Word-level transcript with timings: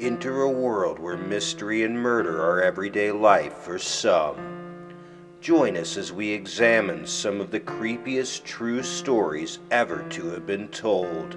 enter 0.00 0.42
a 0.42 0.50
world 0.50 0.98
where 0.98 1.16
mystery 1.16 1.84
and 1.84 1.98
murder 1.98 2.42
are 2.42 2.62
everyday 2.62 3.10
life 3.12 3.52
for 3.52 3.78
some. 3.78 4.36
Join 5.40 5.76
us 5.76 5.96
as 5.96 6.12
we 6.12 6.30
examine 6.30 7.06
some 7.06 7.40
of 7.40 7.50
the 7.50 7.60
creepiest 7.60 8.44
true 8.44 8.82
stories 8.82 9.58
ever 9.70 10.02
to 10.10 10.30
have 10.30 10.46
been 10.46 10.68
told. 10.68 11.36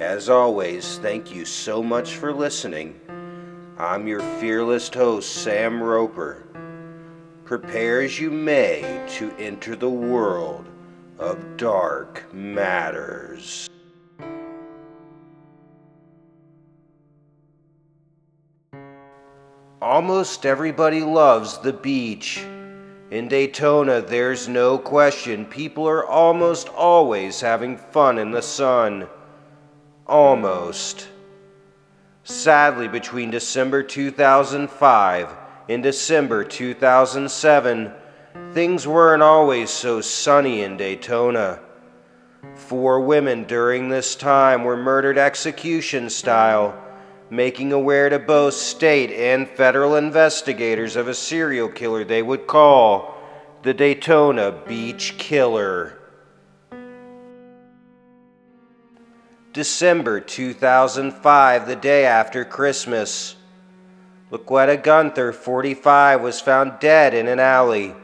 As 0.00 0.28
always, 0.28 0.98
thank 0.98 1.32
you 1.32 1.44
so 1.44 1.82
much 1.82 2.16
for 2.16 2.32
listening. 2.32 3.00
I'm 3.78 4.08
your 4.08 4.20
fearless 4.40 4.88
host, 4.88 5.32
Sam 5.32 5.82
Roper. 5.82 6.44
Prepare 7.44 8.02
as 8.02 8.18
you 8.18 8.30
may 8.30 9.04
to 9.16 9.32
enter 9.38 9.76
the 9.76 9.90
world 9.90 10.66
of 11.18 11.56
dark 11.56 12.24
matters. 12.32 13.68
Almost 19.84 20.46
everybody 20.46 21.02
loves 21.02 21.58
the 21.58 21.74
beach. 21.74 22.42
In 23.10 23.28
Daytona, 23.28 24.00
there's 24.00 24.48
no 24.48 24.78
question 24.78 25.44
people 25.44 25.86
are 25.86 26.06
almost 26.06 26.70
always 26.70 27.42
having 27.42 27.76
fun 27.76 28.18
in 28.18 28.30
the 28.30 28.40
sun. 28.40 29.06
Almost. 30.06 31.08
Sadly, 32.22 32.88
between 32.88 33.30
December 33.30 33.82
2005 33.82 35.36
and 35.68 35.82
December 35.82 36.44
2007, 36.44 37.92
things 38.54 38.86
weren't 38.86 39.22
always 39.22 39.68
so 39.68 40.00
sunny 40.00 40.62
in 40.62 40.78
Daytona. 40.78 41.60
Four 42.54 43.00
women 43.00 43.44
during 43.44 43.90
this 43.90 44.16
time 44.16 44.64
were 44.64 44.78
murdered 44.78 45.18
execution 45.18 46.08
style 46.08 46.74
making 47.30 47.72
aware 47.72 48.08
to 48.08 48.18
both 48.18 48.54
state 48.54 49.10
and 49.10 49.48
federal 49.48 49.96
investigators 49.96 50.96
of 50.96 51.08
a 51.08 51.14
serial 51.14 51.68
killer 51.68 52.04
they 52.04 52.22
would 52.22 52.46
call 52.46 53.14
the 53.62 53.74
Daytona 53.74 54.52
Beach 54.66 55.14
Killer. 55.16 55.98
December 59.54 60.20
2005, 60.20 61.66
the 61.66 61.76
day 61.76 62.04
after 62.04 62.44
Christmas. 62.44 63.36
Laquetta 64.30 64.82
Gunther, 64.82 65.32
45, 65.32 66.20
was 66.20 66.40
found 66.40 66.80
dead 66.80 67.14
in 67.14 67.28
an 67.28 67.38
alley. 67.38 67.94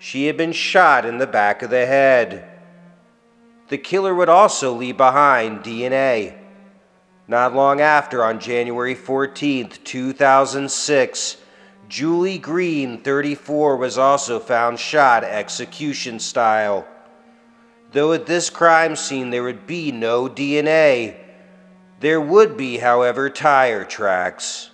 She 0.00 0.26
had 0.26 0.36
been 0.36 0.52
shot 0.52 1.06
in 1.06 1.18
the 1.18 1.26
back 1.26 1.62
of 1.62 1.70
the 1.70 1.86
head. 1.86 2.48
The 3.68 3.78
killer 3.78 4.12
would 4.12 4.28
also 4.28 4.72
leave 4.72 4.96
behind 4.96 5.60
DNA. 5.60 6.41
Not 7.28 7.54
long 7.54 7.80
after, 7.80 8.24
on 8.24 8.40
January 8.40 8.94
14, 8.94 9.68
2006, 9.84 11.36
Julie 11.88 12.38
Green, 12.38 12.98
34, 12.98 13.76
was 13.76 13.96
also 13.96 14.40
found 14.40 14.78
shot 14.78 15.24
execution 15.24 16.18
style. 16.18 16.86
Though 17.92 18.12
at 18.12 18.26
this 18.26 18.50
crime 18.50 18.96
scene 18.96 19.30
there 19.30 19.42
would 19.42 19.66
be 19.66 19.92
no 19.92 20.28
DNA, 20.28 21.16
there 22.00 22.20
would 22.20 22.56
be, 22.56 22.78
however, 22.78 23.30
tire 23.30 23.84
tracks. 23.84 24.70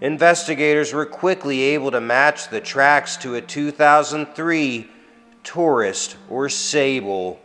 Investigators 0.00 0.92
were 0.92 1.06
quickly 1.06 1.60
able 1.62 1.90
to 1.90 2.00
match 2.00 2.48
the 2.48 2.60
tracks 2.60 3.16
to 3.18 3.34
a 3.34 3.40
2003 3.42 4.90
Taurus 5.42 6.16
or 6.30 6.48
Sable 6.48 7.40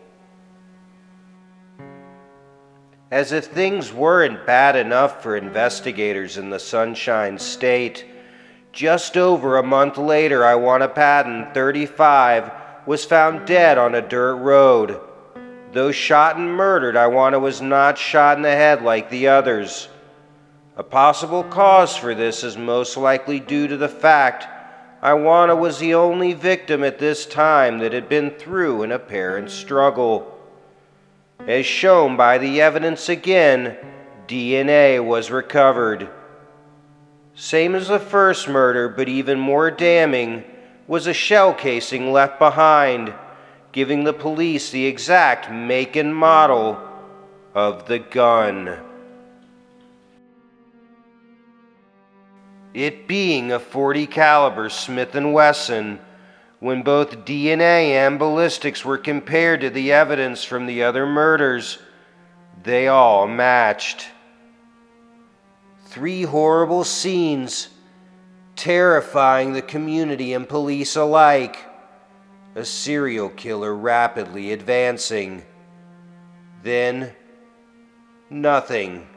as 3.12 3.34
if 3.34 3.45
things 3.45 3.92
weren't 3.92 4.45
bad 4.45 4.78
enough 4.78 5.22
for 5.22 5.36
investigators 5.36 6.38
in 6.38 6.50
the 6.50 6.59
Sunshine 6.59 7.38
State. 7.38 8.06
Just 8.72 9.18
over 9.18 9.58
a 9.58 9.64
month 9.64 9.98
later, 9.98 10.40
Iwana 10.40 10.95
Patton, 10.95 11.50
35, 11.53 12.52
was 12.86 13.03
found 13.03 13.46
dead 13.46 13.78
on 13.78 13.94
a 13.94 14.02
dirt 14.02 14.36
road. 14.38 15.00
Though 15.74 15.91
shot 15.91 16.38
and 16.38 16.56
murdered, 16.56 16.96
Iwana 16.96 17.40
was 17.40 17.62
not 17.62 17.97
shot 17.97 18.38
in 18.38 18.44
the 18.44 18.50
head 18.50 18.81
like 18.81 19.09
the 19.09 19.28
others. 19.28 19.90
A 20.78 20.84
possible 20.84 21.44
cause 21.44 21.97
for 21.97 22.16
this 22.16 22.46
is 22.46 22.57
most 22.57 22.96
likely 22.96 23.41
due 23.41 23.68
to 23.68 23.75
the 23.75 23.90
fact 23.90 24.47
Iwana 25.03 25.57
was 25.57 25.80
the 25.80 25.96
only 25.96 26.34
victim 26.34 26.84
at 26.84 27.00
this 27.00 27.25
time 27.25 27.80
that 27.80 27.91
had 27.91 28.07
been 28.07 28.31
through 28.31 28.84
an 28.84 28.91
apparent 28.91 29.50
struggle. 29.50 30.38
As 31.51 31.66
shown 31.66 32.16
by 32.16 32.38
the 32.38 32.62
evidence 32.62 33.09
again, 33.09 33.75
DNA 34.25 35.03
was 35.03 35.29
recovered. 35.29 36.09
Same 37.35 37.75
as 37.75 37.89
the 37.89 38.00
first 38.00 38.47
murder, 38.47 38.88
but 38.88 39.09
even 39.09 39.38
more 39.38 39.69
damning, 39.69 40.45
was 40.88 41.07
a 41.07 41.13
shell 41.13 41.53
casing 41.53 42.13
left 42.13 42.39
behind, 42.39 43.13
giving 43.73 44.06
the 44.06 44.13
police 44.13 44.69
the 44.69 44.85
exact 44.85 45.51
make 45.51 45.97
and 45.97 46.16
model 46.16 46.79
of 47.53 47.85
the 47.85 48.00
gun. 48.00 48.79
It 52.73 53.09
being 53.09 53.51
a 53.51 53.59
40 53.59 54.07
caliber 54.07 54.69
Smith 54.69 55.13
& 55.13 55.16
Wesson 55.16 56.00
when 56.62 56.84
both 56.84 57.26
DNA 57.26 57.90
and 57.90 58.20
ballistics 58.20 58.86
were 58.86 59.00
compared 59.00 59.62
to 59.62 59.70
the 59.72 59.92
evidence 59.92 60.44
from 60.44 60.68
the 60.68 60.84
other 60.84 61.08
murders, 61.08 61.80
they 62.62 62.88
all 62.88 63.28
matched. 63.28 64.06
Three 65.88 66.22
horrible 66.22 66.84
scenes, 66.84 67.70
terrifying 68.56 69.54
the 69.54 69.64
community 69.64 70.34
and 70.34 70.48
police 70.48 70.96
alike. 70.96 71.58
A 72.54 72.64
serial 72.64 73.30
killer 73.30 73.74
rapidly 73.74 74.54
advancing. 74.54 75.42
Then, 76.62 77.12
nothing. 78.30 79.08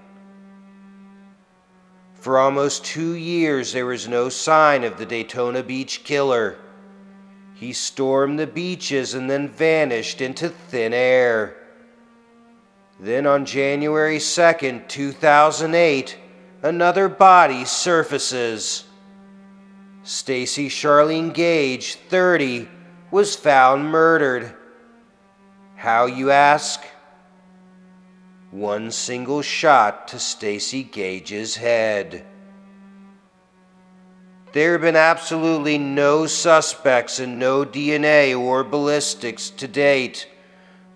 For 2.14 2.38
almost 2.38 2.86
two 2.86 3.12
years, 3.12 3.74
there 3.74 3.84
was 3.84 4.08
no 4.08 4.30
sign 4.30 4.82
of 4.82 4.96
the 4.96 5.04
Daytona 5.04 5.62
Beach 5.62 6.04
killer. 6.04 6.56
He 7.54 7.72
stormed 7.72 8.38
the 8.38 8.46
beaches 8.46 9.14
and 9.14 9.30
then 9.30 9.48
vanished 9.48 10.20
into 10.20 10.48
thin 10.48 10.92
air. 10.92 11.56
Then 12.98 13.26
on 13.26 13.44
January 13.44 14.18
2nd, 14.18 14.88
2008, 14.88 16.18
another 16.62 17.08
body 17.08 17.64
surfaces. 17.64 18.84
Stacy 20.02 20.68
Charlene 20.68 21.32
Gage, 21.32 21.94
30, 21.94 22.68
was 23.10 23.36
found 23.36 23.84
murdered. 23.90 24.52
How, 25.76 26.06
you 26.06 26.30
ask? 26.30 26.84
One 28.50 28.90
single 28.90 29.42
shot 29.42 30.08
to 30.08 30.18
Stacy 30.18 30.82
Gage's 30.82 31.56
head. 31.56 32.24
There 34.54 34.70
have 34.70 34.82
been 34.82 34.94
absolutely 34.94 35.78
no 35.78 36.28
suspects 36.28 37.18
and 37.18 37.40
no 37.40 37.64
DNA 37.64 38.38
or 38.38 38.62
ballistics 38.62 39.50
to 39.50 39.66
date. 39.66 40.28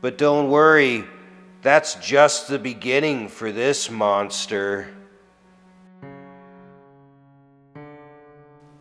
But 0.01 0.17
don't 0.17 0.49
worry, 0.49 1.03
that's 1.63 1.97
just 1.97 2.47
the 2.47 2.61
beginning 2.61 3.27
for 3.27 3.51
this 3.51 3.91
monster. 3.91 4.95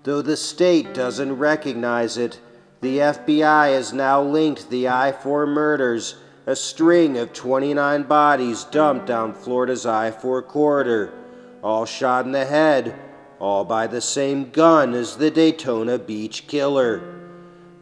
Though 0.03 0.21
the 0.21 0.37
state 0.37 0.93
doesn't 0.93 1.39
recognize 1.39 2.19
it, 2.19 2.39
the 2.81 2.99
FBI 2.99 3.73
has 3.73 3.93
now 3.93 4.21
linked 4.21 4.69
the 4.69 4.89
I 4.89 5.11
4 5.11 5.47
murders, 5.47 6.17
a 6.45 6.55
string 6.55 7.17
of 7.17 7.33
29 7.33 8.03
bodies 8.03 8.63
dumped 8.65 9.07
down 9.07 9.33
Florida's 9.33 9.87
I 9.87 10.11
4 10.11 10.43
corridor, 10.43 11.15
all 11.63 11.87
shot 11.87 12.27
in 12.27 12.31
the 12.31 12.45
head 12.45 13.06
all 13.39 13.63
by 13.63 13.87
the 13.87 14.01
same 14.01 14.49
gun 14.49 14.93
as 14.93 15.17
the 15.17 15.31
Daytona 15.31 15.97
Beach 15.97 16.47
killer. 16.47 17.01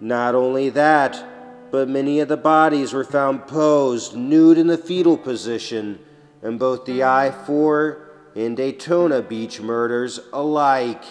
Not 0.01 0.35
only 0.35 0.69
that, 0.69 1.23
but 1.71 1.89
many 1.89 2.19
of 2.19 2.27
the 2.27 2.37
bodies 2.37 2.93
were 2.93 3.03
found 3.03 3.47
posed 3.47 4.15
nude 4.15 4.57
in 4.57 4.67
the 4.67 4.77
fetal 4.77 5.17
position, 5.17 5.99
and 6.41 6.59
both 6.59 6.85
the 6.85 7.03
I 7.03 7.31
4 7.31 8.01
and 8.35 8.57
Daytona 8.57 9.21
Beach 9.21 9.61
murders 9.61 10.19
alike. 10.33 11.03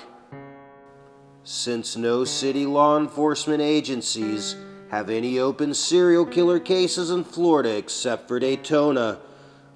Since 1.42 1.96
no 1.96 2.24
city 2.24 2.66
law 2.66 2.98
enforcement 2.98 3.60
agencies 3.60 4.56
have 4.90 5.10
any 5.10 5.38
open 5.38 5.74
serial 5.74 6.24
killer 6.24 6.60
cases 6.60 7.10
in 7.10 7.24
Florida 7.24 7.76
except 7.76 8.28
for 8.28 8.38
Daytona, 8.38 9.18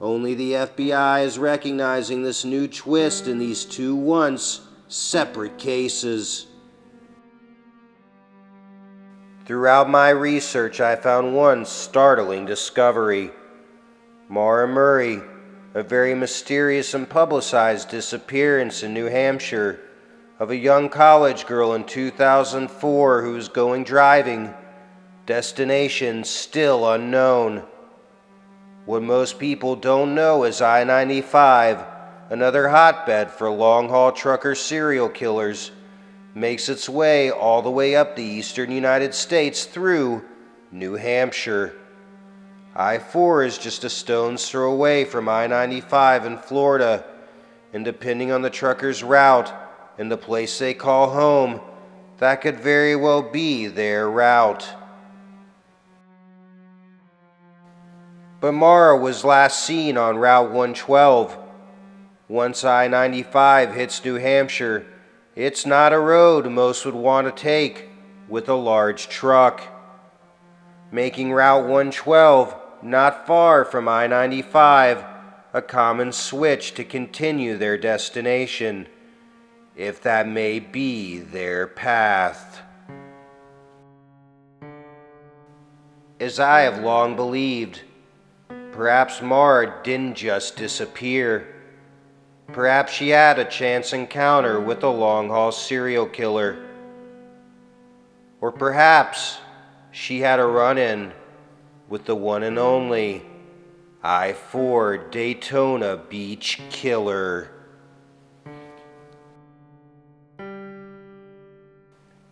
only 0.01 0.35
the 0.35 0.53
FBI 0.53 1.25
is 1.25 1.39
recognizing 1.39 2.23
this 2.23 2.45
new 2.45 2.69
twist 2.69 3.27
in 3.27 3.39
these 3.39 3.65
two 3.65 3.97
once 3.97 4.61
separate 4.87 5.59
cases. 5.59 6.47
Throughout 9.45 9.91
my 9.91 10.11
research, 10.11 10.81
I 10.81 10.95
found 10.95 11.35
one 11.35 11.65
startling 11.65 12.45
discovery. 12.45 13.31
Mara 14.29 14.69
Murray, 14.69 15.21
a 15.75 15.83
very 15.83 16.15
mysterious 16.15 16.95
and 16.95 17.09
publicized 17.09 17.89
disappearance 17.89 18.83
in 18.83 18.93
New 18.93 19.07
Hampshire 19.07 19.81
of 20.39 20.51
a 20.51 20.57
young 20.57 20.89
college 20.89 21.47
girl 21.47 21.75
in 21.75 21.85
2004 21.85 23.23
who 23.23 23.33
was 23.33 23.49
going 23.49 23.85
driving, 23.85 24.55
destination 25.27 26.23
still 26.25 26.89
unknown. 26.93 27.65
What 28.89 29.03
most 29.03 29.39
people 29.39 29.77
don't 29.77 30.15
know 30.15 30.45
is 30.45 30.63
I 30.63 30.83
95, 30.83 31.85
another 32.31 32.71
hotbed 32.71 33.31
for 33.31 33.51
long 33.51 33.91
haul 33.91 34.13
trucker 34.13 34.55
serial 34.55 35.11
killers, 35.11 35.73
makes 36.35 36.71
its 36.71 36.89
way 36.89 37.31
all 37.31 37.61
the 37.61 37.71
way 37.71 37.97
up 37.97 38.17
the 38.17 38.23
eastern 38.23 38.71
United 38.71 39.13
States 39.13 39.67
through 39.67 40.25
New 40.73 40.95
Hampshire. 40.95 41.77
I 42.75 42.97
4 42.99 43.45
is 43.45 43.59
just 43.59 43.85
a 43.85 43.91
stone's 43.91 44.49
throw 44.49 44.73
away 44.73 45.05
from 45.05 45.29
I 45.29 45.47
95 45.47 46.25
in 46.25 46.39
Florida, 46.39 47.05
and 47.75 47.85
depending 47.85 48.33
on 48.33 48.41
the 48.41 48.49
trucker's 48.49 49.03
route 49.03 49.53
and 49.99 50.11
the 50.11 50.17
place 50.17 50.59
they 50.59 50.73
call 50.73 51.11
home, 51.11 51.61
that 52.21 52.41
could 52.41 52.59
very 52.59 52.97
well 52.97 53.21
be 53.21 53.67
their 53.67 54.09
route. 54.09 54.67
But 58.41 58.53
Mara 58.53 58.97
was 58.97 59.25
last 59.25 59.65
seen 59.65 59.97
on 59.97 60.17
Route 60.17 60.51
112. 60.51 61.37
Once 62.29 62.63
I 62.63 62.87
95 62.87 63.75
hits 63.75 64.05
New 64.05 64.15
Hampshire, 64.15 64.87
it's 65.35 65.67
not 65.67 65.93
a 65.93 65.99
road 65.99 66.47
most 66.47 66.85
would 66.85 66.95
want 66.95 67.27
to 67.27 67.43
take 67.43 67.89
with 68.29 68.49
a 68.49 68.55
large 68.55 69.09
truck. 69.09 69.63
Making 70.93 71.33
Route 71.33 71.63
112 71.63 72.55
not 72.83 73.27
far 73.27 73.65
from 73.65 73.89
I 73.89 74.07
95 74.07 75.05
a 75.53 75.63
common 75.63 76.13
switch 76.13 76.75
to 76.75 76.85
continue 76.85 77.57
their 77.57 77.77
destination, 77.77 78.87
if 79.75 80.01
that 80.03 80.29
may 80.29 80.61
be 80.61 81.19
their 81.19 81.67
path. 81.67 82.63
As 86.21 86.39
I 86.39 86.61
have 86.61 86.79
long 86.81 87.17
believed, 87.17 87.83
perhaps 88.79 89.21
Mara 89.21 89.83
didn't 89.83 90.15
just 90.15 90.55
disappear. 90.55 91.53
Perhaps 92.53 92.93
she 92.93 93.09
had 93.09 93.37
a 93.37 93.45
chance 93.45 93.93
encounter 93.93 94.61
with 94.61 94.85
a 94.85 94.89
long 94.89 95.31
haul 95.31 95.51
serial 95.51 96.07
killer. 96.07 96.65
Or 98.41 98.53
perhaps 98.53 99.39
she 99.91 100.21
had 100.21 100.39
a 100.39 100.47
run 100.47 100.79
in 100.79 101.13
with 101.89 102.05
the 102.05 102.15
one 102.15 102.45
and 102.45 102.57
only 102.57 103.27
I 104.01 104.35
4 104.35 105.09
Daytona 105.11 105.97
Beach 105.97 106.61
Killer. 106.71 107.51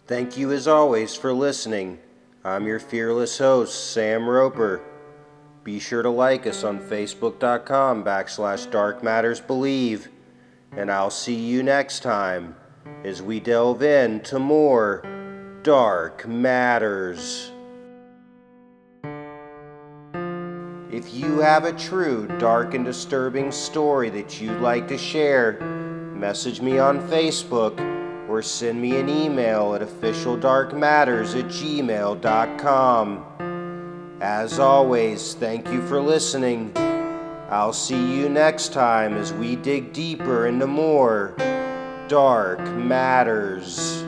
Thank 0.06 0.36
you 0.36 0.52
as 0.52 0.68
always 0.68 1.16
for 1.16 1.32
listening. 1.32 1.98
I'm 2.44 2.68
your 2.68 2.78
fearless 2.78 3.36
host, 3.36 3.92
Sam 3.92 4.28
Roper. 4.28 4.80
Be 5.66 5.80
sure 5.80 6.02
to 6.02 6.10
like 6.10 6.46
us 6.46 6.62
on 6.62 6.78
facebook.com 6.78 8.04
backslash 8.04 8.70
dark 8.70 9.02
matters 9.02 9.40
believe, 9.40 10.06
and 10.70 10.92
I'll 10.92 11.10
see 11.10 11.34
you 11.34 11.64
next 11.64 12.04
time 12.04 12.54
as 13.02 13.20
we 13.20 13.40
delve 13.40 13.82
into 13.82 14.38
more 14.38 15.02
dark 15.64 16.24
matters. 16.24 17.50
If 20.92 21.12
you 21.12 21.40
have 21.40 21.64
a 21.64 21.72
true, 21.72 22.28
dark, 22.38 22.74
and 22.74 22.84
disturbing 22.84 23.50
story 23.50 24.08
that 24.10 24.40
you'd 24.40 24.60
like 24.60 24.86
to 24.86 24.96
share, 24.96 25.58
message 26.14 26.60
me 26.60 26.78
on 26.78 27.00
Facebook 27.08 27.76
or 28.28 28.40
send 28.40 28.80
me 28.80 29.00
an 29.00 29.08
email 29.08 29.74
at 29.74 29.82
officialdarkmatters 29.82 31.36
at 31.36 31.46
gmail.com. 31.46 33.35
As 34.20 34.58
always, 34.58 35.34
thank 35.34 35.68
you 35.68 35.86
for 35.86 36.00
listening. 36.00 36.72
I'll 37.50 37.74
see 37.74 38.16
you 38.16 38.30
next 38.30 38.72
time 38.72 39.14
as 39.14 39.32
we 39.34 39.56
dig 39.56 39.92
deeper 39.92 40.46
into 40.46 40.66
more 40.66 41.34
dark 42.08 42.60
matters. 42.60 44.02